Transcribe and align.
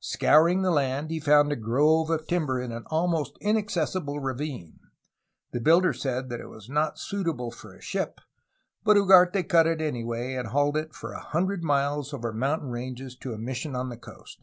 Scouring 0.00 0.62
the 0.62 0.72
land 0.72 1.12
he 1.12 1.20
found 1.20 1.52
a 1.52 1.54
grove 1.54 2.10
of 2.10 2.26
timber 2.26 2.60
in 2.60 2.72
an 2.72 2.82
almost 2.86 3.38
inaccessible 3.40 4.18
ravine. 4.18 4.80
The 5.52 5.60
builder 5.60 5.92
said 5.92 6.28
that 6.28 6.40
it 6.40 6.48
was 6.48 6.68
not 6.68 6.98
suitable 6.98 7.52
for 7.52 7.72
a 7.72 7.80
ship, 7.80 8.20
but 8.82 8.96
Ugarte 8.96 9.48
cut 9.48 9.68
it 9.68 9.80
anyway, 9.80 10.34
and 10.34 10.48
hauled 10.48 10.76
it 10.76 10.92
for 10.92 11.12
a 11.12 11.20
hundred 11.20 11.62
miles 11.62 12.12
over 12.12 12.32
mountain 12.32 12.70
ranges 12.70 13.14
to 13.18 13.32
a 13.32 13.38
mission 13.38 13.76
on 13.76 13.88
the 13.88 13.96
coast. 13.96 14.42